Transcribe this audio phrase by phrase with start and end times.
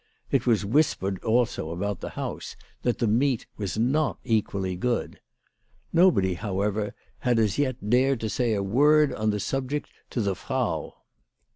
[0.31, 5.21] It was whispered also about the house that the meat was not equally good.
[5.93, 10.33] Nobody, however, had as yet dared to say a word on that subject to the
[10.33, 10.95] Frau.